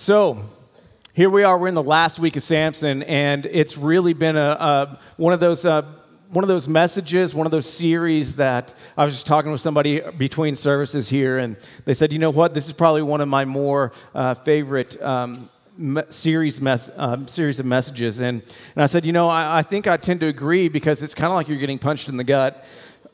[0.00, 0.44] So,
[1.12, 1.58] here we are.
[1.58, 5.40] We're in the last week of Samson, and it's really been a, a one of
[5.40, 5.82] those uh,
[6.28, 10.00] one of those messages, one of those series that I was just talking with somebody
[10.16, 13.44] between services here, and they said, you know what, this is probably one of my
[13.44, 15.02] more uh, favorite.
[15.02, 18.20] Um, me- series, mes- um, series of messages.
[18.20, 18.42] And,
[18.76, 21.32] and I said, you know, I, I think I tend to agree because it's kind
[21.32, 22.64] of like you're getting punched in the gut,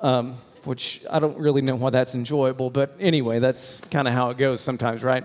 [0.03, 2.69] um, which I don't really know why that's enjoyable.
[2.69, 5.25] But anyway, that's kind of how it goes sometimes, right?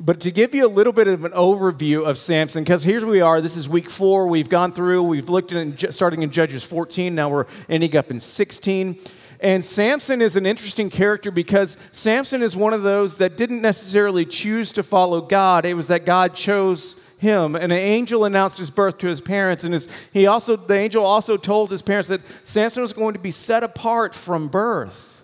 [0.00, 3.20] But to give you a little bit of an overview of Samson, because here's we
[3.20, 3.42] are.
[3.42, 4.26] This is week four.
[4.26, 7.14] We've gone through, we've looked at starting in Judges 14.
[7.14, 8.98] Now we're ending up in 16.
[9.40, 14.24] And Samson is an interesting character because Samson is one of those that didn't necessarily
[14.24, 15.66] choose to follow God.
[15.66, 17.54] It was that God chose him.
[17.54, 19.62] And an angel announced his birth to his parents.
[19.62, 23.20] And his, he also, the angel also told his parents that Samson was going to
[23.20, 25.21] be set apart from birth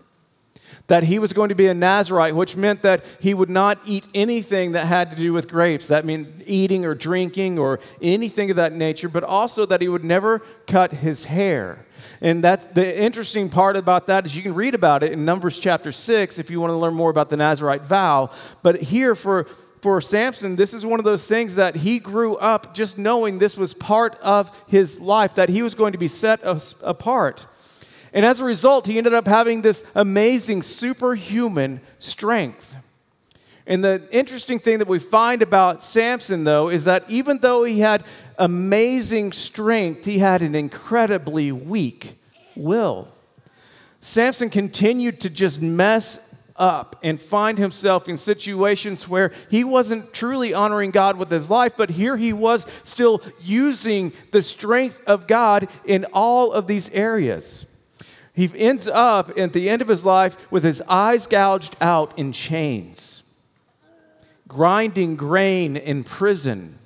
[0.89, 4.07] that he was going to be a Nazarite, which meant that he would not eat
[4.15, 5.87] anything that had to do with grapes.
[5.87, 10.05] That meant eating or drinking or anything of that nature, but also that he would
[10.05, 11.87] never cut his hair.
[12.21, 15.59] And that's the interesting part about that is you can read about it in Numbers
[15.59, 18.31] chapter 6 if you want to learn more about the Nazarite vow.
[18.63, 19.47] But here for
[19.81, 23.57] for Samson, this is one of those things that he grew up just knowing this
[23.57, 27.47] was part of his life, that he was going to be set apart.
[28.13, 32.77] And as a result, he ended up having this amazing superhuman strength.
[33.67, 37.81] And the interesting thing that we find about Samson, though, is that even though he
[37.81, 38.03] had
[38.39, 42.19] amazing strength, he had an incredibly weak
[42.57, 43.09] will.
[44.01, 46.19] Samson continued to just mess
[46.57, 51.75] up and find himself in situations where he wasn't truly honoring God with his life,
[51.77, 57.67] but here he was still using the strength of God in all of these areas.
[58.39, 62.31] He ends up at the end of his life with his eyes gouged out in
[62.31, 63.25] chains,
[64.47, 66.79] grinding grain in prison,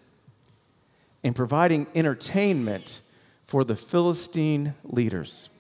[1.23, 3.03] and providing entertainment
[3.47, 5.51] for the Philistine leaders.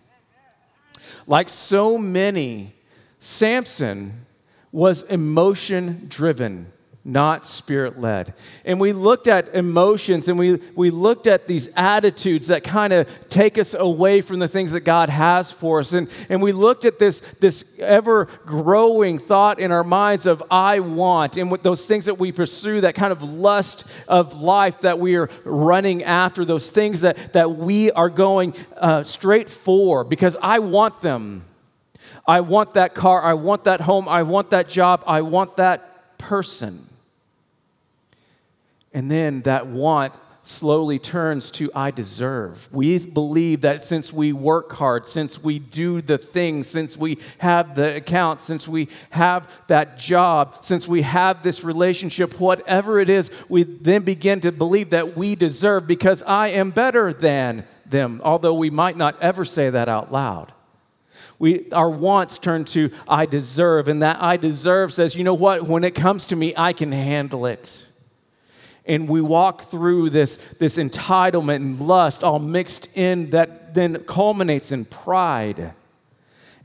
[1.26, 2.72] Like so many,
[3.18, 4.24] Samson
[4.72, 6.71] was emotion driven
[7.04, 8.32] not spirit led.
[8.64, 13.08] And we looked at emotions and we, we looked at these attitudes that kind of
[13.28, 15.92] take us away from the things that God has for us.
[15.92, 20.78] And, and we looked at this, this ever growing thought in our minds of I
[20.78, 25.16] want, and those things that we pursue, that kind of lust of life that we
[25.16, 30.60] are running after, those things that, that we are going uh, straight for because I
[30.60, 31.46] want them.
[32.28, 33.24] I want that car.
[33.24, 34.08] I want that home.
[34.08, 35.02] I want that job.
[35.04, 36.88] I want that person.
[38.94, 40.14] And then that want
[40.44, 42.68] slowly turns to I deserve.
[42.72, 47.76] We believe that since we work hard, since we do the thing, since we have
[47.76, 53.30] the account, since we have that job, since we have this relationship, whatever it is,
[53.48, 58.54] we then begin to believe that we deserve because I am better than them, although
[58.54, 60.52] we might not ever say that out loud.
[61.38, 65.64] We, our wants turn to I deserve, and that I deserve says, you know what,
[65.64, 67.86] when it comes to me, I can handle it
[68.84, 74.72] and we walk through this, this entitlement and lust all mixed in that then culminates
[74.72, 75.74] in pride.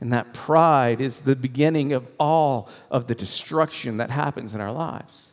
[0.00, 4.72] And that pride is the beginning of all of the destruction that happens in our
[4.72, 5.30] lives.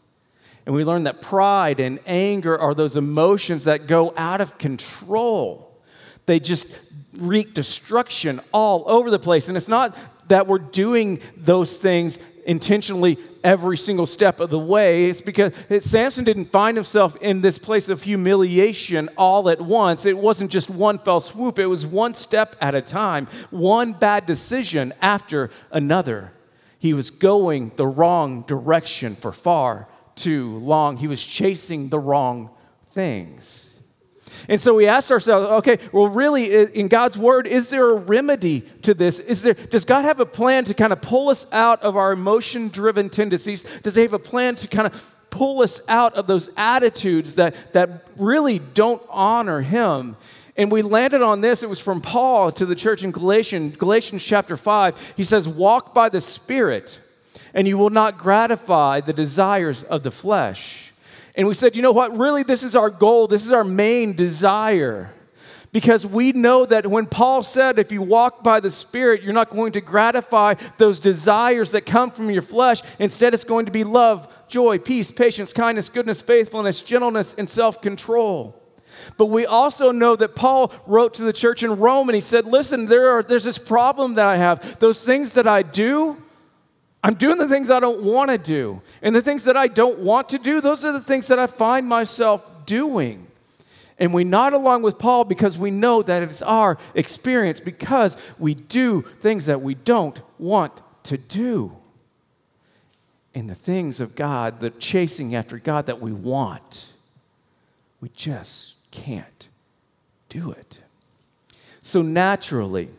[0.66, 5.72] And we learn that pride and anger are those emotions that go out of control.
[6.26, 6.68] They just
[7.18, 9.48] wreak destruction all over the place.
[9.48, 9.96] And it's not
[10.28, 15.10] that we're doing those things intentionally every single step of the way.
[15.10, 15.52] It's because
[15.82, 20.06] Samson didn't find himself in this place of humiliation all at once.
[20.06, 24.26] It wasn't just one fell swoop, it was one step at a time, one bad
[24.26, 26.32] decision after another.
[26.80, 30.98] He was going the wrong direction for far too long.
[30.98, 32.52] He was chasing the wrong
[32.92, 33.75] things.
[34.48, 38.62] And so we asked ourselves, okay, well, really, in God's word, is there a remedy
[38.84, 39.20] to this?
[39.20, 42.12] Is there, does God have a plan to kind of pull us out of our
[42.12, 43.66] emotion driven tendencies?
[43.84, 47.74] Does He have a plan to kind of pull us out of those attitudes that,
[47.74, 50.16] that really don't honor Him?
[50.58, 51.64] And we landed on this.
[51.64, 55.14] It was from Paul to the church in Galatians, Galatians chapter 5.
[55.18, 57.00] He says, Walk by the Spirit,
[57.54, 60.85] and you will not gratify the desires of the flesh.
[61.36, 62.18] And we said, you know what?
[62.18, 63.28] Really, this is our goal.
[63.28, 65.12] This is our main desire.
[65.74, 69.50] Because we know that when Paul said, if you walk by the Spirit, you're not
[69.50, 72.82] going to gratify those desires that come from your flesh.
[72.98, 77.82] Instead, it's going to be love, joy, peace, patience, kindness, goodness, faithfulness, gentleness, and self
[77.82, 78.56] control.
[79.18, 82.46] But we also know that Paul wrote to the church in Rome and he said,
[82.46, 84.80] Listen, there are, there's this problem that I have.
[84.80, 86.24] Those things that I do,
[87.06, 88.82] I'm doing the things I don't want to do.
[89.04, 91.46] And the things that I don't want to do, those are the things that I
[91.46, 93.28] find myself doing.
[94.00, 98.56] And we nod along with Paul because we know that it's our experience because we
[98.56, 101.78] do things that we don't want to do.
[103.36, 106.88] And the things of God, the chasing after God that we want,
[108.02, 109.48] we just can't
[110.28, 110.80] do it.
[111.84, 112.90] So naturally,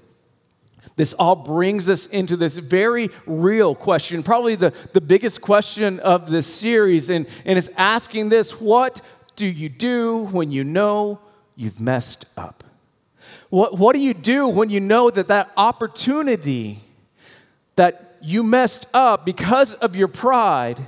[0.97, 6.31] this all brings us into this very real question, probably the, the biggest question of
[6.31, 9.03] this series, and, and it's asking this what
[9.37, 11.21] do you do when you know
[11.55, 12.65] you've messed up?
[13.51, 16.83] What, what do you do when you know that that opportunity
[17.77, 20.81] that you messed up because of your pride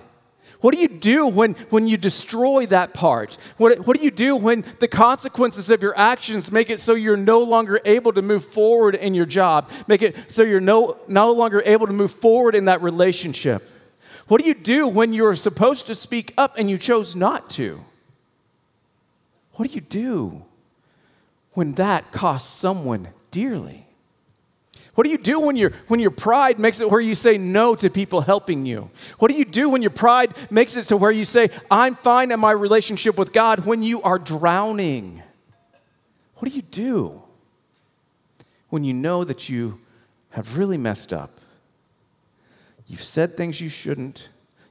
[0.60, 3.38] what do you do when, when you destroy that part?
[3.58, 7.16] What, what do you do when the consequences of your actions make it so you're
[7.16, 9.70] no longer able to move forward in your job?
[9.86, 13.70] Make it so you're no, no longer able to move forward in that relationship?
[14.26, 17.84] What do you do when you're supposed to speak up and you chose not to?
[19.52, 20.44] What do you do
[21.52, 23.87] when that costs someone dearly?
[24.94, 27.76] What do you do when, your when your pride makes it where you say no
[27.76, 28.90] to people helping you?
[29.18, 32.32] What do you do when your pride makes it to where you say, I'm fine
[32.32, 35.22] in my relationship with God when you are drowning?
[36.36, 37.22] What do you do
[38.70, 39.80] when you know that you
[40.30, 41.40] have really messed up?
[42.88, 44.28] You've said things you shouldn't,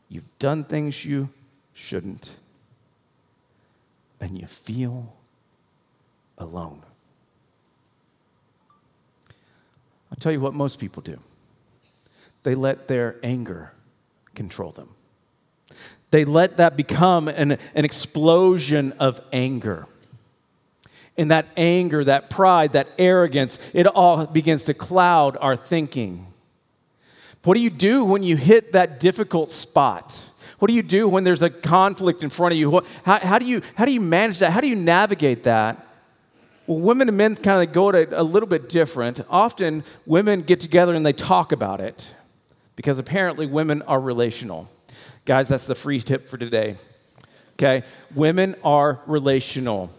[0.10, 1.30] you've done things you
[1.74, 2.32] shouldn't,
[4.20, 5.14] and you feel
[6.38, 6.82] alone.
[10.12, 11.20] I'll tell you what most people do
[12.44, 13.74] they let their anger
[14.36, 14.90] control them.
[16.12, 19.86] They let that become an, an explosion of anger.
[21.18, 26.28] And that anger, that pride, that arrogance, it all begins to cloud our thinking.
[27.44, 30.18] What do you do when you hit that difficult spot?
[30.60, 32.82] What do you do when there's a conflict in front of you?
[33.04, 34.52] How, how, do, you how do you manage that?
[34.52, 35.87] How do you navigate that?
[36.68, 39.22] Well, women and men kind of go at it a little bit different.
[39.30, 42.14] Often, women get together and they talk about it
[42.76, 44.70] because apparently women are relational.
[45.24, 46.76] Guys, that's the free tip for today.
[47.54, 47.84] Okay?
[48.14, 49.90] Women are relational.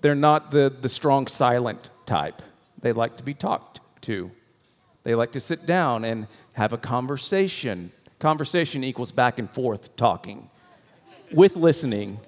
[0.00, 2.42] They're not the, the strong, silent type.
[2.82, 4.30] They like to be talked to,
[5.04, 7.92] they like to sit down and have a conversation.
[8.18, 10.50] Conversation equals back and forth talking
[11.32, 12.18] with listening.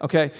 [0.00, 0.32] Okay?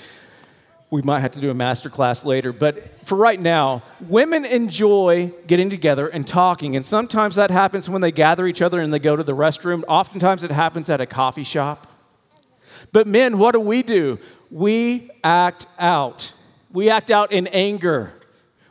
[0.95, 5.33] We might have to do a master class later, but for right now, women enjoy
[5.45, 6.77] getting together and talking.
[6.77, 9.83] And sometimes that happens when they gather each other and they go to the restroom.
[9.89, 11.89] Oftentimes it happens at a coffee shop.
[12.93, 14.21] But men, what do we do?
[14.53, 16.31] We act out.
[16.73, 18.13] We act out in anger.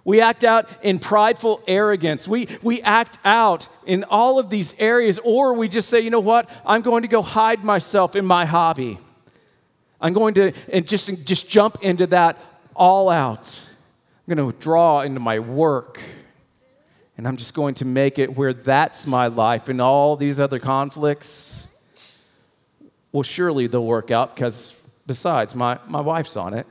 [0.06, 2.26] We act out in prideful arrogance.
[2.26, 6.22] We, we act out in all of these areas, or we just say, you know
[6.22, 6.50] what?
[6.66, 8.98] I'm going to go hide myself in my hobby.
[10.04, 12.38] I'm going to and just, just jump into that
[12.76, 13.58] all out.
[14.28, 16.02] I'm going to draw into my work.
[17.18, 20.60] And I'm just going to make it where that's my life and all these other
[20.60, 21.68] conflicts.
[23.14, 24.76] Well, surely they'll work out because,
[25.08, 26.68] besides, my, my wife's on it.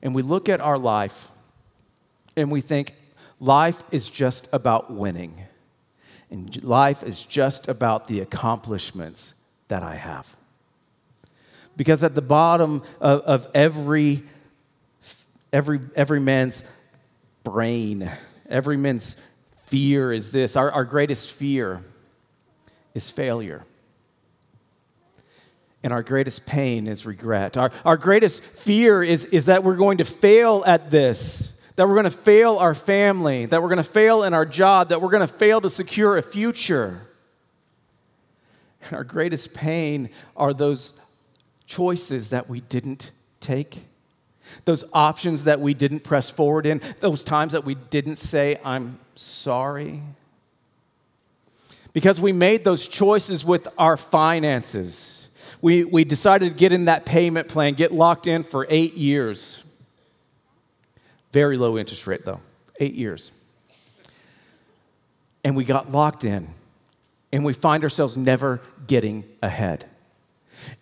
[0.00, 1.28] And we look at our life
[2.36, 2.94] and we think
[3.40, 5.44] life is just about winning,
[6.30, 9.34] and life is just about the accomplishments
[9.70, 10.28] that I have.
[11.76, 14.22] Because at the bottom of, of every,
[15.52, 16.62] every, every man's
[17.42, 18.10] brain,
[18.48, 19.16] every man's
[19.66, 21.82] fear is this our, our greatest fear
[22.94, 23.64] is failure.
[25.82, 27.56] And our greatest pain is regret.
[27.56, 31.94] Our, our greatest fear is, is that we're going to fail at this, that we're
[31.94, 35.08] going to fail our family, that we're going to fail in our job, that we're
[35.08, 37.00] going to fail to secure a future.
[38.82, 40.94] And our greatest pain are those
[41.66, 43.84] choices that we didn't take,
[44.64, 48.98] those options that we didn't press forward in, those times that we didn't say, I'm
[49.14, 50.02] sorry.
[51.92, 55.28] Because we made those choices with our finances.
[55.60, 59.62] We, we decided to get in that payment plan, get locked in for eight years.
[61.32, 62.40] Very low interest rate, though,
[62.80, 63.30] eight years.
[65.44, 66.48] And we got locked in
[67.32, 69.86] and we find ourselves never getting ahead.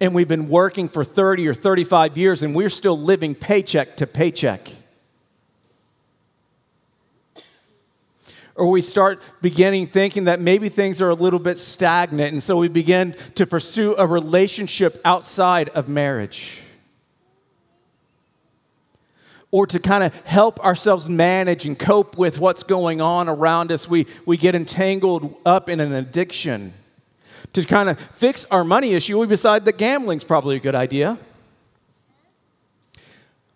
[0.01, 4.07] And we've been working for 30 or 35 years and we're still living paycheck to
[4.07, 4.71] paycheck.
[8.59, 12.57] Or we start beginning thinking that maybe things are a little bit stagnant, and so
[12.57, 16.59] we begin to pursue a relationship outside of marriage.
[19.51, 23.89] Or to kind of help ourselves manage and cope with what's going on around us,
[23.89, 26.75] we, we get entangled up in an addiction.
[27.55, 31.19] To kind of fix our money issue, we decide that gambling's probably a good idea.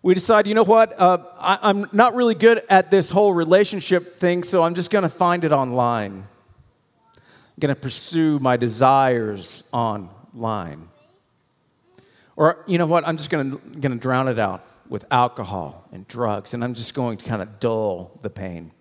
[0.01, 4.19] We decide, you know what, uh, I, am not really good at this whole relationship
[4.19, 6.27] thing, so I'm just going to find it online.
[7.15, 10.89] I'm going to pursue my desires online.
[12.35, 16.53] Or, you know what, I'm just going to drown it out with alcohol and drugs,
[16.53, 18.71] and I'm just going to kind of dull the pain.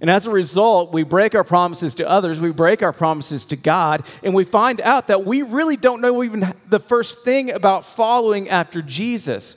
[0.00, 3.56] And as a result, we break our promises to others, we break our promises to
[3.56, 7.84] God, and we find out that we really don't know even the first thing about
[7.84, 9.56] following after Jesus.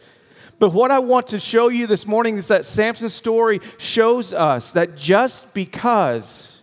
[0.58, 4.72] But what I want to show you this morning is that Samson's story shows us
[4.72, 6.62] that just because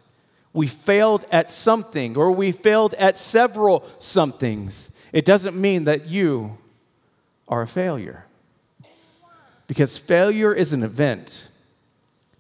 [0.53, 6.59] we failed at something or we failed at several somethings, it doesn't mean that you
[7.49, 8.27] are a failure.
[9.67, 11.49] Because failure is an event,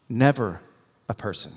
[0.08, 0.60] never
[1.08, 1.52] a person.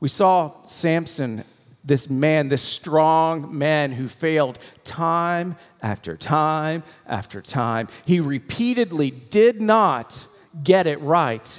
[0.00, 1.44] We saw Samson,
[1.84, 7.88] this man, this strong man who failed time after time after time.
[8.04, 10.26] He repeatedly did not
[10.62, 11.58] get it right.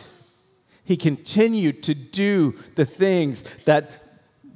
[0.83, 3.89] He continued to do the things that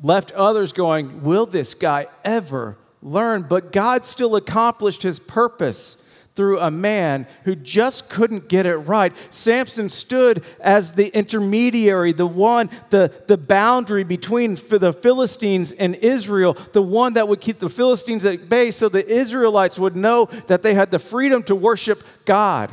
[0.03, 3.43] left others going, Will this guy ever learn?
[3.43, 5.97] But God still accomplished his purpose
[6.37, 9.13] through a man who just couldn't get it right.
[9.31, 16.55] Samson stood as the intermediary, the one, the, the boundary between the Philistines and Israel,
[16.73, 20.61] the one that would keep the Philistines at bay so the Israelites would know that
[20.61, 22.71] they had the freedom to worship God,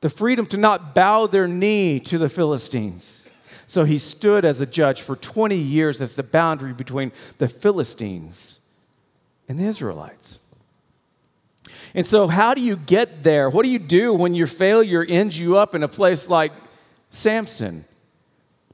[0.00, 3.26] the freedom to not bow their knee to the Philistines.
[3.66, 8.60] So he stood as a judge for 20 years as the boundary between the Philistines
[9.48, 10.38] and the Israelites.
[11.94, 13.48] And so, how do you get there?
[13.48, 16.52] What do you do when your failure ends you up in a place like
[17.10, 17.84] Samson?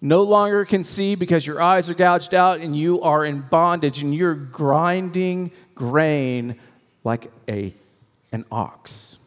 [0.00, 4.00] No longer can see because your eyes are gouged out and you are in bondage
[4.00, 6.58] and you're grinding grain
[7.04, 7.74] like a,
[8.32, 9.18] an ox.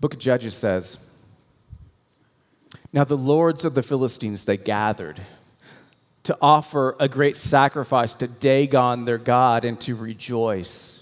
[0.00, 0.98] Book of Judges says,
[2.90, 5.20] Now the lords of the Philistines, they gathered
[6.24, 10.94] to offer a great sacrifice to Dagon, their God, and to rejoice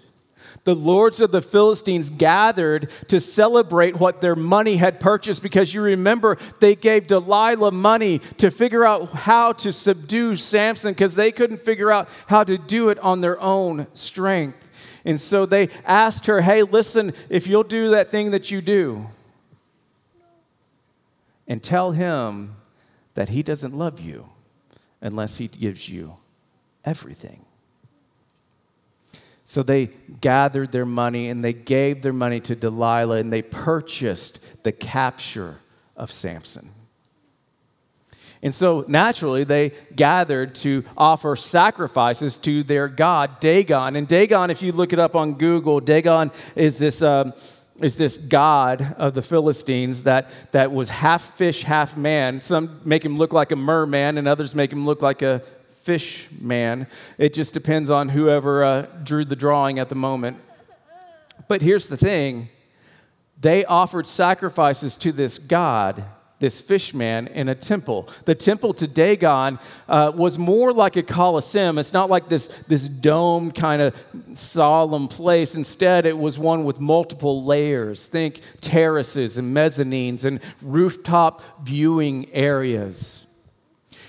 [0.65, 5.83] the lords of the Philistines gathered to celebrate what their money had purchased because you
[5.83, 11.63] remember they gave Delilah money to figure out how to subdue Samson because they couldn't
[11.63, 14.59] figure out how to do it on their own strength.
[15.05, 19.09] And so they asked her, Hey, listen, if you'll do that thing that you do,
[21.49, 22.55] and tell him
[23.15, 24.29] that he doesn't love you
[25.03, 26.17] unless he gives you
[26.85, 27.45] everything.
[29.45, 29.91] So they
[30.23, 35.59] gathered their money and they gave their money to Delilah and they purchased the capture
[35.95, 36.71] of Samson.
[38.43, 43.95] And so naturally, they gathered to offer sacrifices to their god, Dagon.
[43.95, 47.03] And Dagon, if you look it up on Google, Dagon is this.
[47.03, 47.35] Um,
[47.83, 52.41] is this god of the Philistines that, that was half fish, half man.
[52.41, 55.43] Some make him look like a merman, and others make him look like a
[55.83, 56.87] fish man.
[57.19, 60.41] It just depends on whoever uh, drew the drawing at the moment.
[61.49, 62.49] But here's the thing
[63.41, 66.05] they offered sacrifices to this god,
[66.43, 68.09] this fish man, in a temple.
[68.25, 71.79] The temple to Dagon uh, was more like a coliseum.
[71.79, 73.95] It's not like this, this domed kind of
[74.35, 75.55] solemn place.
[75.55, 78.09] Instead, it was one with multiple layers.
[78.09, 83.25] Think terraces and mezzanines and rooftop viewing areas.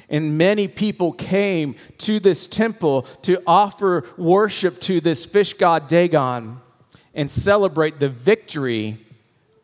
[0.10, 6.62] And many people came to this temple to offer worship to this fish god Dagon
[7.14, 9.06] and celebrate the victory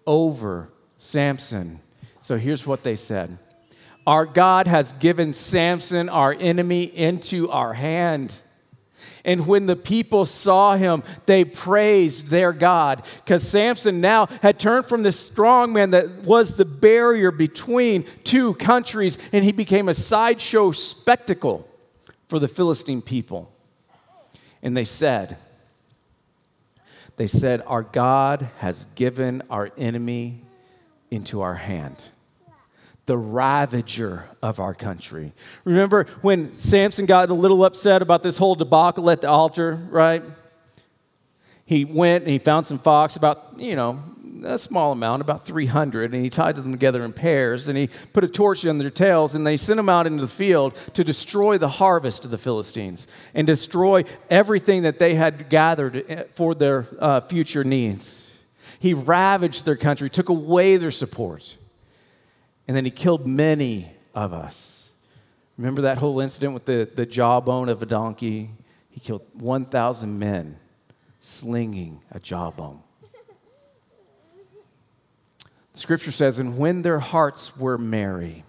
[0.06, 1.82] over Samson.
[2.30, 3.40] So here's what they said
[4.06, 8.36] Our God has given Samson, our enemy, into our hand.
[9.26, 13.04] And when the people saw him, they praised their God.
[13.26, 18.54] Because Samson now had turned from this strong man that was the barrier between two
[18.54, 21.68] countries, and he became a sideshow spectacle
[22.28, 23.52] for the Philistine people.
[24.62, 25.38] And they said,
[27.18, 30.44] they said, Our God has given our enemy
[31.10, 31.96] into our hand
[33.10, 35.34] the ravager of our country.
[35.64, 40.22] Remember when Samson got a little upset about this whole debacle at the altar, right?
[41.66, 44.00] He went and he found some fox, about, you know,
[44.44, 48.24] a small amount, about 300, and he tied them together in pairs, and he put
[48.24, 51.58] a torch on their tails, and they sent them out into the field to destroy
[51.58, 56.86] the harvest of the Philistines and destroy everything that they had gathered eh, for their
[57.00, 58.28] uh, future needs.
[58.78, 61.56] He ravaged their country, took away their support,
[62.70, 64.92] and then he killed many of us.
[65.58, 68.52] Remember that whole incident with the, the jawbone of a donkey?
[68.92, 70.60] He killed 1,000 men
[71.20, 72.82] slinging a jawbone.
[75.74, 78.44] Scripture says, and when their hearts were merry,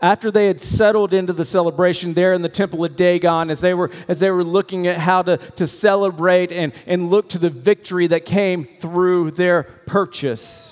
[0.00, 3.74] after they had settled into the celebration there in the temple of Dagon, as they
[3.74, 7.50] were, as they were looking at how to, to celebrate and, and look to the
[7.50, 10.71] victory that came through their purchase,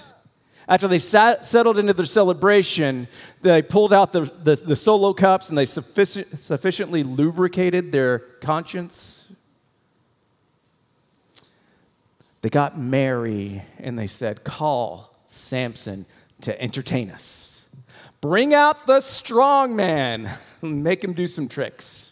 [0.70, 3.08] after they sat, settled into their celebration,
[3.42, 9.26] they pulled out the, the, the solo cups and they sufficient, sufficiently lubricated their conscience.
[12.42, 16.06] They got merry and they said, Call Samson
[16.42, 17.66] to entertain us.
[18.20, 20.30] Bring out the strong man,
[20.62, 22.09] make him do some tricks.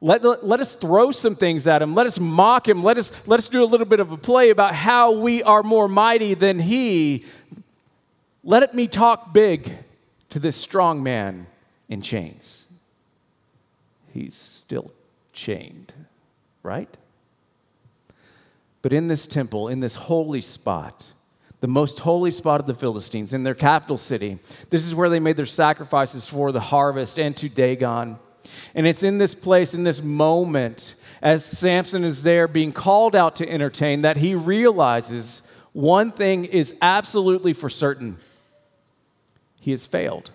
[0.00, 1.94] Let, let us throw some things at him.
[1.94, 2.82] Let us mock him.
[2.82, 5.62] Let us, let us do a little bit of a play about how we are
[5.62, 7.24] more mighty than he.
[8.44, 9.72] Let me talk big
[10.30, 11.46] to this strong man
[11.88, 12.64] in chains.
[14.12, 14.92] He's still
[15.32, 15.92] chained,
[16.62, 16.94] right?
[18.82, 21.08] But in this temple, in this holy spot,
[21.60, 24.38] the most holy spot of the Philistines, in their capital city.
[24.70, 28.18] This is where they made their sacrifices for the harvest and to Dagon.
[28.74, 33.36] And it's in this place, in this moment, as Samson is there being called out
[33.36, 38.18] to entertain, that he realizes one thing is absolutely for certain
[39.60, 40.30] he has failed.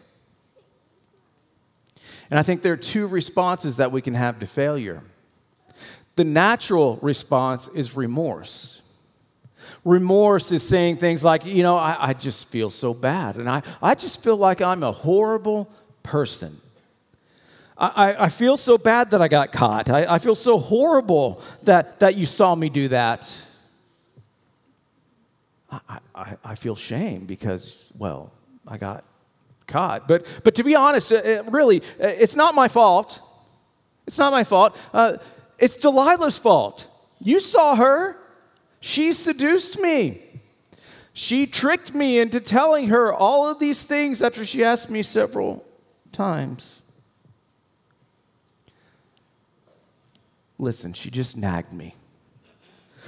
[2.29, 5.03] And I think there are two responses that we can have to failure.
[6.15, 8.81] The natural response is remorse.
[9.83, 13.63] Remorse is saying things like, you know, I, I just feel so bad, and I,
[13.81, 15.69] I just feel like I'm a horrible
[16.03, 16.59] person.
[17.81, 19.89] I, I, feel so bad that I got caught.
[19.89, 23.29] I, I feel so horrible that, that you saw me do that.
[25.71, 28.31] I, I, I feel shame because, well,
[28.67, 29.03] I got
[29.65, 30.07] caught.
[30.07, 33.19] But, but to be honest, it, really, uh, it's not my fault.
[34.05, 34.77] It's not my fault.
[34.93, 35.17] Uh,
[35.57, 36.87] it's Delilah's fault.
[37.19, 38.15] You saw her.
[38.79, 40.21] She seduced me.
[41.13, 45.65] She tricked me into telling her all of these things after she asked me several
[46.11, 46.81] times.
[50.61, 51.95] Listen, she just nagged me.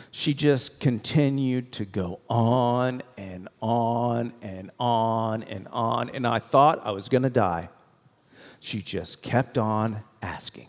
[0.10, 6.82] She just continued to go on and on and on and on, and I thought
[6.84, 7.70] I was going to die.
[8.60, 10.68] She just kept on asking.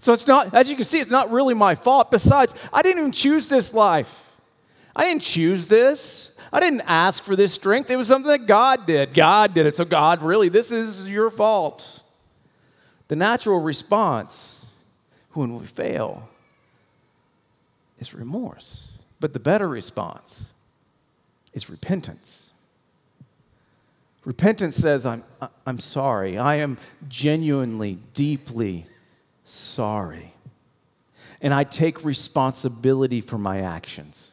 [0.00, 2.10] So it's not, as you can see, it's not really my fault.
[2.10, 4.32] Besides, I didn't even choose this life.
[4.96, 6.32] I didn't choose this.
[6.52, 7.88] I didn't ask for this strength.
[7.88, 9.14] It was something that God did.
[9.14, 9.76] God did it.
[9.76, 12.02] So, God, really, this is your fault.
[13.06, 14.61] The natural response
[15.34, 16.28] when we fail
[17.98, 18.88] is remorse.
[19.20, 20.46] But the better response
[21.52, 22.50] is repentance.
[24.24, 25.24] Repentance says, I'm,
[25.66, 26.38] I'm sorry.
[26.38, 28.86] I am genuinely, deeply
[29.44, 30.34] sorry.
[31.40, 34.30] And I take responsibility for my actions.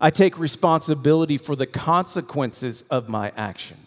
[0.00, 3.79] I take responsibility for the consequences of my actions.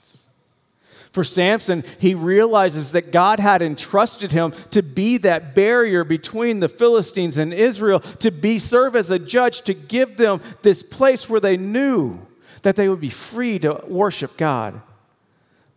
[1.13, 6.67] For Samson, he realizes that God had entrusted him to be that barrier between the
[6.67, 11.39] Philistines and Israel, to be serve as a judge, to give them this place where
[11.39, 12.19] they knew
[12.63, 14.81] that they would be free to worship God.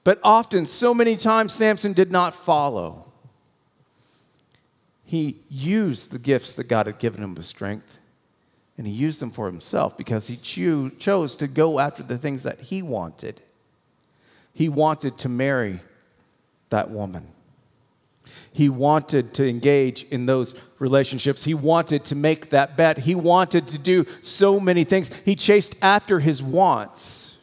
[0.03, 3.07] But often, so many times, Samson did not follow
[5.07, 7.99] he used the gifts that God had given him with strength
[8.77, 12.43] and he used them for himself because he cho- chose to go after the things
[12.43, 13.41] that he wanted.
[14.57, 15.81] He wanted to marry
[16.71, 17.29] that woman.
[18.51, 21.45] He wanted to engage in those relationships.
[21.45, 22.97] He wanted to make that bet.
[23.01, 25.11] He wanted to do so many things.
[25.27, 27.37] He chased after his wants.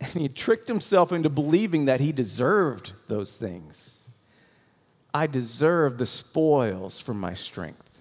[0.00, 3.98] And he tricked himself into believing that he deserved those things.
[5.12, 8.00] I deserve the spoils from my strength.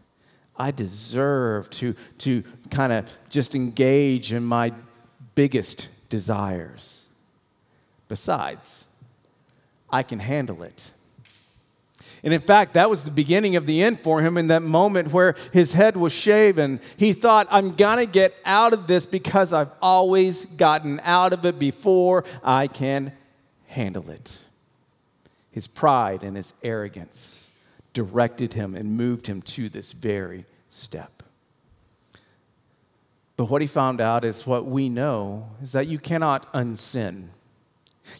[0.55, 4.71] I deserve to, to kind of just engage in my
[5.35, 7.05] biggest desires.
[8.07, 8.85] Besides,
[9.89, 10.91] I can handle it.
[12.23, 15.13] And in fact, that was the beginning of the end for him in that moment
[15.13, 16.79] where his head was shaven.
[16.97, 21.45] He thought, I'm going to get out of this because I've always gotten out of
[21.45, 23.13] it before I can
[23.67, 24.39] handle it.
[25.51, 27.43] His pride and his arrogance
[27.93, 31.16] directed him and moved him to this very step.
[33.37, 37.27] But what he found out is what we know is that you cannot unsin.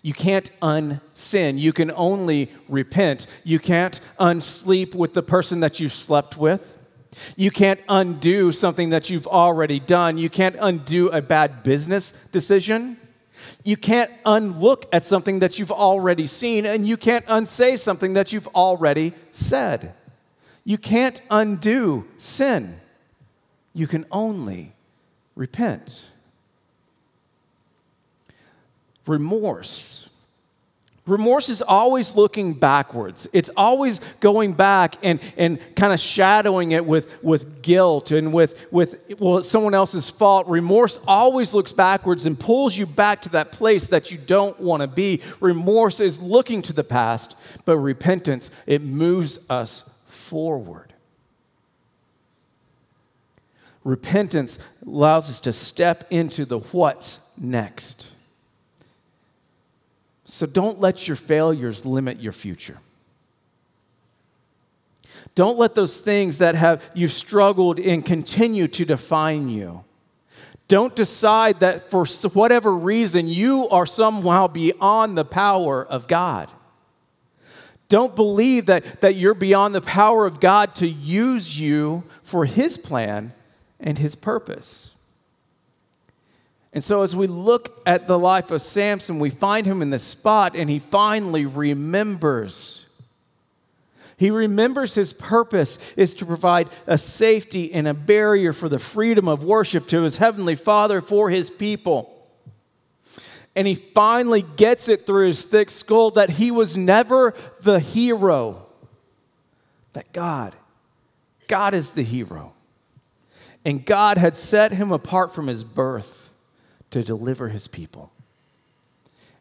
[0.03, 1.57] You can't unsin.
[1.57, 3.25] You can only repent.
[3.43, 6.77] You can't unsleep with the person that you've slept with.
[7.35, 10.19] You can't undo something that you've already done.
[10.19, 12.97] You can't undo a bad business decision.
[13.63, 18.31] You can't unlook at something that you've already seen, and you can't unsay something that
[18.31, 19.93] you've already said.
[20.63, 22.81] You can't undo sin.
[23.73, 24.73] You can only
[25.37, 26.05] repent.
[29.05, 30.07] Remorse
[31.07, 33.29] Remorse is always looking backwards.
[33.31, 38.69] It's always going back and, and kind of shadowing it with, with guilt and with,
[38.73, 40.47] with, well, it's someone else's fault.
[40.47, 44.81] Remorse always looks backwards and pulls you back to that place that you don't want
[44.81, 45.21] to be.
[45.39, 50.86] Remorse is looking to the past, but repentance, it moves us forward.
[53.87, 58.07] Repentance allows us to step into the what's next.
[60.25, 62.79] So don't let your failures limit your future.
[65.35, 69.85] Don't let those things that have you struggled in continue to define you.
[70.67, 76.51] Don't decide that for whatever reason you are somehow beyond the power of God.
[77.87, 82.77] Don't believe that, that you're beyond the power of God to use you for His
[82.77, 83.31] plan
[83.79, 84.91] and His purpose.
[86.73, 89.97] And so, as we look at the life of Samson, we find him in the
[89.97, 92.85] spot and he finally remembers.
[94.17, 99.27] He remembers his purpose is to provide a safety and a barrier for the freedom
[99.27, 102.13] of worship to his heavenly Father for his people.
[103.55, 108.67] And he finally gets it through his thick skull that he was never the hero,
[109.93, 110.53] that God,
[111.47, 112.53] God is the hero.
[113.67, 116.31] And God had set him apart from his birth
[116.89, 118.13] to deliver his people.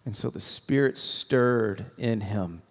[0.05, 2.63] And so the Spirit stirred in him.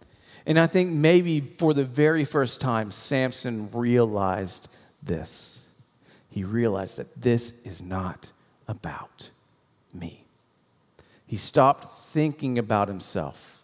[0.46, 4.68] And I think maybe for the very first time, Samson realized
[5.02, 5.62] this.
[6.30, 8.32] He realized that this is not
[8.68, 9.30] about
[9.94, 10.26] me.
[11.26, 13.62] He stopped thinking about himself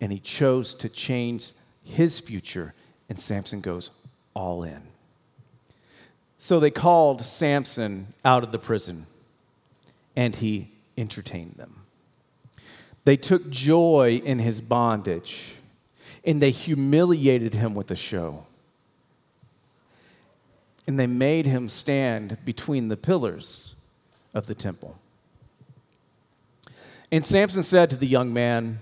[0.00, 1.50] and he chose to change
[1.82, 2.74] his future,
[3.08, 3.90] and Samson goes
[4.34, 4.87] all in.
[6.38, 9.06] So they called Samson out of the prison
[10.14, 11.82] and he entertained them.
[13.04, 15.54] They took joy in his bondage,
[16.24, 18.46] and they humiliated him with a show.
[20.86, 23.74] And they made him stand between the pillars
[24.34, 24.98] of the temple.
[27.10, 28.80] And Samson said to the young man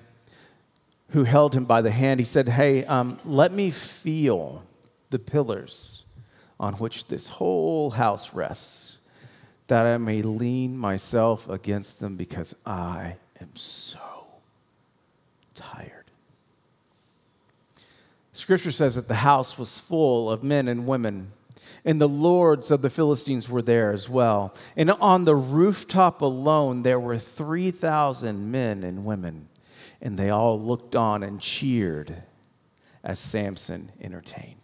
[1.10, 4.64] who held him by the hand, he said, Hey, um, let me feel
[5.10, 6.02] the pillars
[6.58, 8.98] on which this whole house rests
[9.68, 13.98] that I may lean myself against them because I am so
[15.54, 16.04] tired.
[18.32, 21.32] Scripture says that the house was full of men and women,
[21.84, 24.54] and the lords of the Philistines were there as well.
[24.76, 29.48] And on the rooftop alone, there were 3,000 men and women,
[30.00, 32.22] and they all looked on and cheered
[33.02, 34.55] as Samson entertained.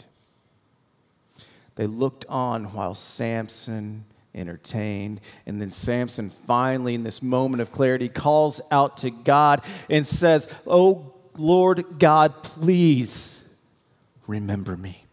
[1.77, 4.05] They looked on while Samson
[4.35, 5.21] entertained.
[5.47, 10.49] And then Samson finally, in this moment of clarity, calls out to God and says,
[10.67, 13.43] Oh Lord God, please
[14.27, 15.05] remember me.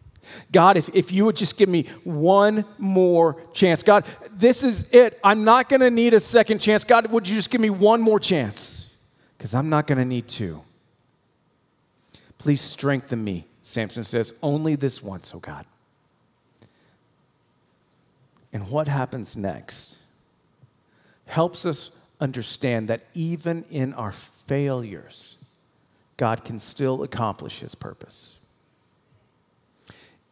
[0.51, 3.81] God, if, if you would just give me one more chance.
[3.81, 5.19] God, this is it.
[5.23, 6.83] I'm not going to need a second chance.
[6.83, 8.89] God, would you just give me one more chance?
[9.37, 10.61] Because I'm not going to need two.
[12.37, 15.65] Please strengthen me, Samson says, only this once, oh God.
[18.51, 19.95] And what happens next
[21.25, 25.35] helps us understand that even in our failures,
[26.17, 28.33] God can still accomplish his purpose.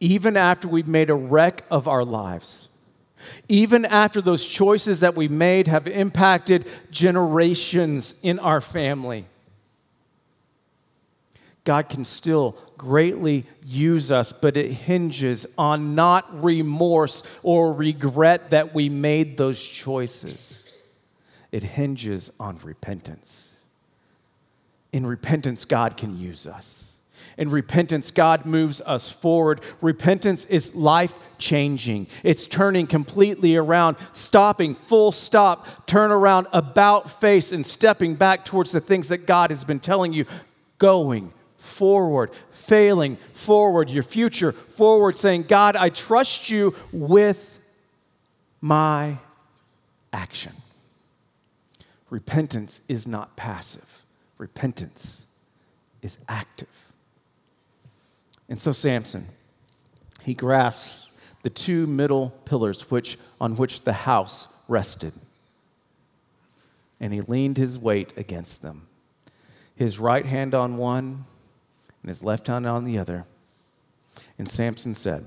[0.00, 2.68] Even after we've made a wreck of our lives,
[3.48, 9.26] even after those choices that we made have impacted generations in our family,
[11.68, 18.74] God can still greatly use us, but it hinges on not remorse or regret that
[18.74, 20.62] we made those choices.
[21.52, 23.50] It hinges on repentance.
[24.94, 26.92] In repentance, God can use us.
[27.36, 29.60] In repentance, God moves us forward.
[29.82, 32.06] Repentance is life changing.
[32.22, 38.72] It's turning completely around, stopping, full stop, turn around, about face, and stepping back towards
[38.72, 40.24] the things that God has been telling you,
[40.78, 41.34] going
[41.78, 47.60] forward, failing forward, your future forward, saying, God, I trust you with
[48.60, 49.18] my
[50.12, 50.52] action.
[52.10, 54.02] Repentance is not passive,
[54.38, 55.22] repentance
[56.02, 56.68] is active.
[58.48, 59.28] And so, Samson,
[60.24, 61.08] he grasps
[61.42, 65.12] the two middle pillars which, on which the house rested.
[66.98, 68.88] And he leaned his weight against them,
[69.76, 71.26] his right hand on one
[72.02, 73.24] and his left hand on the other.
[74.38, 75.26] And Samson said,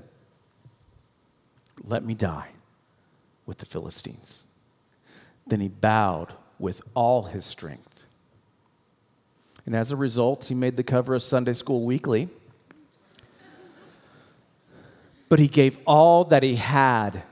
[1.84, 2.50] Let me die
[3.46, 4.42] with the Philistines.
[5.46, 8.06] Then he bowed with all his strength.
[9.66, 12.28] And as a result, he made the cover of Sunday School Weekly.
[15.28, 17.22] But he gave all that he had,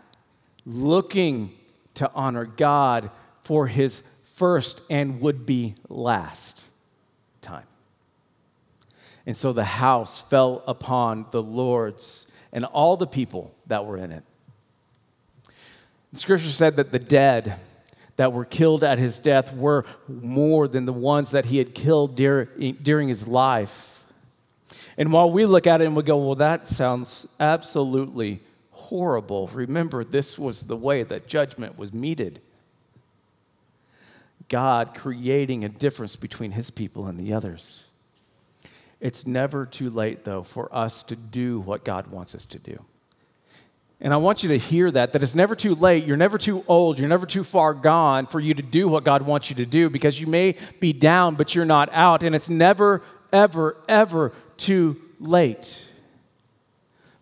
[0.64, 1.52] looking
[1.94, 3.10] to honor God
[3.42, 4.02] for his
[4.34, 6.62] first and would be last.
[9.26, 14.10] And so the house fell upon the Lord's and all the people that were in
[14.10, 14.24] it.
[16.12, 17.56] The scripture said that the dead
[18.16, 22.16] that were killed at his death were more than the ones that he had killed
[22.16, 24.04] during his life.
[24.98, 28.40] And while we look at it and we go, well, that sounds absolutely
[28.72, 32.40] horrible, remember, this was the way that judgment was meted.
[34.48, 37.84] God creating a difference between his people and the others.
[39.00, 42.84] It's never too late, though, for us to do what God wants us to do.
[44.02, 46.04] And I want you to hear that, that it's never too late.
[46.04, 46.98] You're never too old.
[46.98, 49.90] You're never too far gone for you to do what God wants you to do
[49.90, 52.22] because you may be down, but you're not out.
[52.22, 55.82] And it's never, ever, ever too late.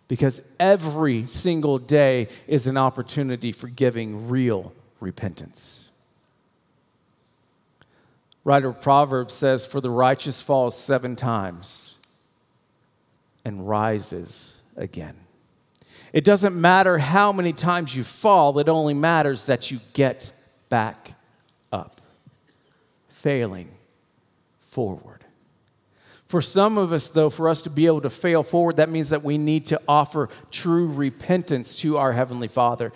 [0.07, 5.88] Because every single day is an opportunity for giving real repentance.
[8.49, 11.97] Writer of Proverbs says, For the righteous falls seven times
[13.45, 15.17] and rises again.
[16.15, 20.33] It doesn't matter how many times you fall, it only matters that you get
[20.71, 21.13] back
[21.71, 22.01] up,
[23.11, 23.69] failing
[24.71, 25.27] forward.
[26.27, 29.11] For some of us, though, for us to be able to fail forward, that means
[29.11, 32.95] that we need to offer true repentance to our Heavenly Father.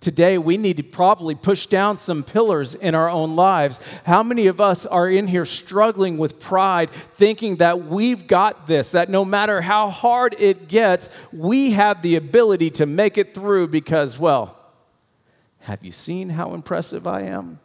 [0.00, 3.80] Today, we need to probably push down some pillars in our own lives.
[4.06, 8.92] How many of us are in here struggling with pride, thinking that we've got this,
[8.92, 13.68] that no matter how hard it gets, we have the ability to make it through
[13.68, 14.56] because, well,
[15.60, 17.58] have you seen how impressive I am?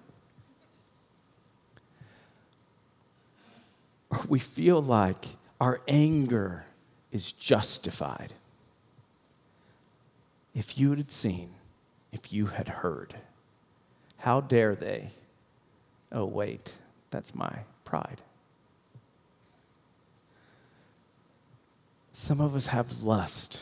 [4.10, 5.24] Or we feel like
[5.62, 6.65] our anger
[7.12, 8.34] is justified.
[10.56, 11.52] If you had seen,
[12.13, 13.15] if you had heard.
[14.17, 15.10] How dare they?
[16.12, 16.71] Oh, wait,
[17.12, 17.52] that's my
[17.84, 18.21] pride.
[22.13, 23.60] Some of us have lust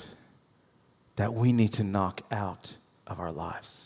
[1.15, 2.73] that we need to knock out
[3.07, 3.85] of our lives.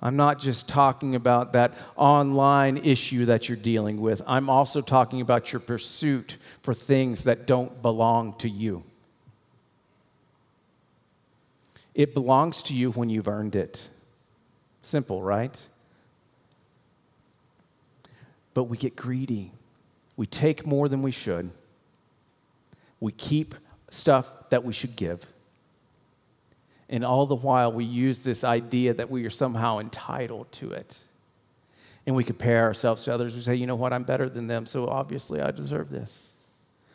[0.00, 4.22] I'm not just talking about that online issue that you're dealing with.
[4.26, 8.84] I'm also talking about your pursuit for things that don't belong to you.
[11.98, 13.88] It belongs to you when you've earned it.
[14.82, 15.58] Simple, right?
[18.54, 19.50] But we get greedy.
[20.16, 21.50] We take more than we should.
[23.00, 23.56] We keep
[23.90, 25.26] stuff that we should give.
[26.88, 30.96] And all the while, we use this idea that we are somehow entitled to it.
[32.06, 33.34] And we compare ourselves to others.
[33.34, 36.28] We say, you know what, I'm better than them, so obviously I deserve this.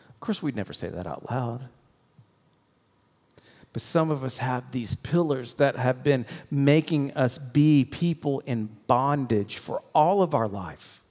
[0.07, 1.67] Of course, we'd never say that out loud.
[3.73, 8.69] But some of us have these pillars that have been making us be people in
[8.85, 11.01] bondage for all of our life.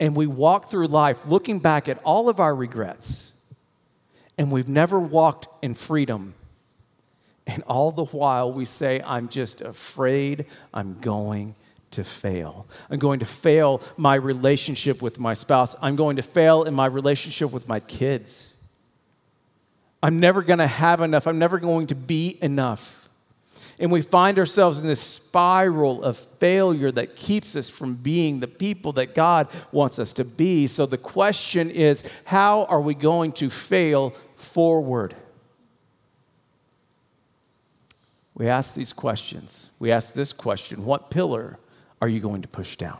[0.00, 3.32] And we walk through life looking back at all of our regrets,
[4.38, 6.34] and we've never walked in freedom.
[7.46, 11.54] And all the while we say, I'm just afraid I'm going
[11.92, 12.66] to fail.
[12.90, 15.76] I'm going to fail my relationship with my spouse.
[15.80, 18.52] I'm going to fail in my relationship with my kids.
[20.06, 21.26] I'm never going to have enough.
[21.26, 23.08] I'm never going to be enough.
[23.76, 28.46] And we find ourselves in this spiral of failure that keeps us from being the
[28.46, 30.68] people that God wants us to be.
[30.68, 35.16] So the question is how are we going to fail forward?
[38.32, 39.70] We ask these questions.
[39.80, 41.58] We ask this question What pillar
[42.00, 42.98] are you going to push down?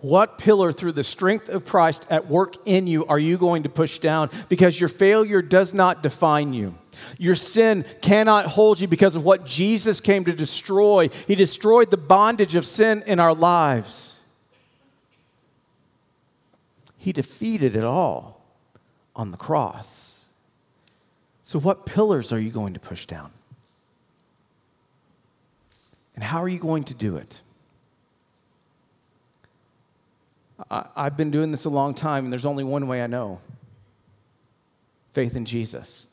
[0.00, 3.68] What pillar through the strength of Christ at work in you are you going to
[3.68, 4.30] push down?
[4.48, 6.78] Because your failure does not define you.
[7.18, 11.08] Your sin cannot hold you because of what Jesus came to destroy.
[11.26, 14.18] He destroyed the bondage of sin in our lives.
[16.96, 18.44] He defeated it all
[19.16, 20.20] on the cross.
[21.42, 23.30] So, what pillars are you going to push down?
[26.14, 27.40] And how are you going to do it?
[30.70, 33.40] I, I've been doing this a long time, and there's only one way I know
[35.14, 36.06] faith in Jesus.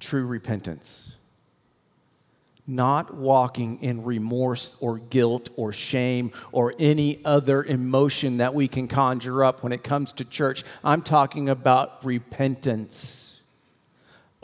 [0.00, 1.12] true repentance.
[2.66, 8.88] Not walking in remorse or guilt or shame or any other emotion that we can
[8.88, 10.64] conjure up when it comes to church.
[10.82, 13.23] I'm talking about repentance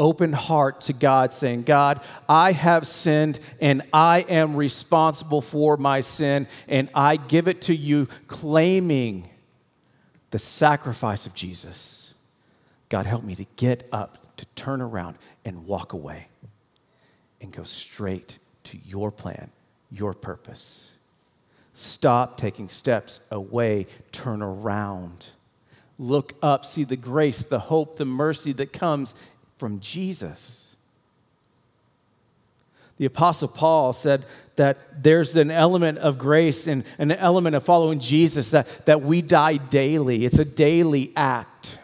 [0.00, 6.00] open heart to God, saying, God, I have sinned and I am responsible for my
[6.00, 9.28] sin, and I give it to you, claiming
[10.30, 12.14] the sacrifice of Jesus.
[12.88, 16.28] God, help me to get up, to turn around, and walk away
[17.40, 19.50] and go straight to your plan,
[19.90, 20.88] your purpose.
[21.74, 25.28] Stop taking steps away, turn around.
[25.98, 29.14] Look up, see the grace, the hope, the mercy that comes
[29.60, 30.64] from Jesus.
[32.96, 34.24] The Apostle Paul said
[34.56, 39.20] that there's an element of grace and an element of following Jesus that, that we
[39.20, 40.24] die daily.
[40.24, 41.78] It's a daily act.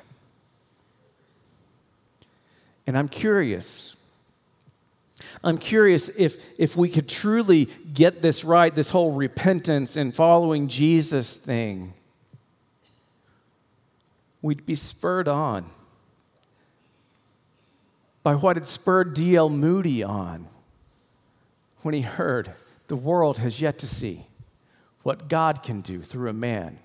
[2.86, 3.94] And I'm curious.
[5.44, 10.68] I'm curious if, if we could truly get this right, this whole repentance and following
[10.68, 11.92] Jesus thing,
[14.40, 15.70] we'd be spurred on
[18.26, 19.48] by what had spurred D.L.
[19.48, 20.48] Moody on
[21.82, 22.50] when he heard
[22.88, 24.26] the world has yet to see
[25.04, 26.80] what God can do through a man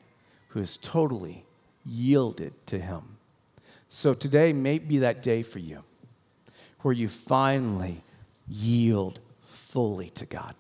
[0.49, 1.43] who is totally
[1.84, 3.17] yielded to him.
[3.89, 5.84] So today may be that day for you
[6.82, 8.04] where you finally
[8.47, 10.54] yield fully to God.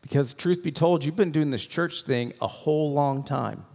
[0.00, 3.66] Because, truth be told, you've been doing this church thing a whole long time.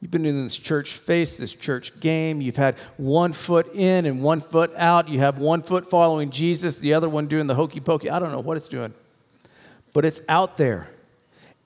[0.00, 2.40] You've been in this church face, this church game.
[2.40, 5.08] You've had one foot in and one foot out.
[5.08, 8.10] You have one foot following Jesus, the other one doing the hokey pokey.
[8.10, 8.92] I don't know what it's doing,
[9.92, 10.88] but it's out there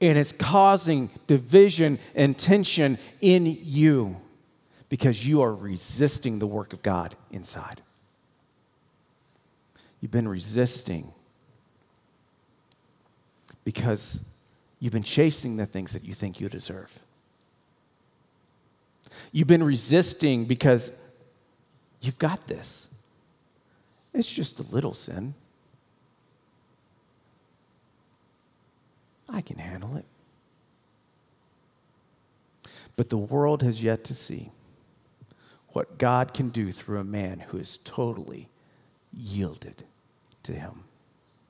[0.01, 4.17] and it's causing division and tension in you
[4.89, 7.83] because you are resisting the work of God inside.
[10.01, 11.13] You've been resisting
[13.65, 14.19] because
[14.79, 16.99] you've been chasing the things that you think you deserve.
[19.33, 20.91] You've been resisting because
[22.01, 22.89] you've got this.
[24.13, 25.35] It's just a little sin.
[29.29, 30.05] I can handle it.
[32.97, 34.51] But the world has yet to see
[35.69, 38.49] what God can do through a man who is totally
[39.17, 39.85] yielded
[40.43, 40.85] to Him.